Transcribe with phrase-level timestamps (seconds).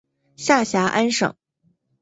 [0.35, 1.35] 下辖安省。